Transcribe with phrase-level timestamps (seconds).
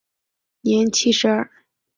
[0.61, 1.47] 年七十二。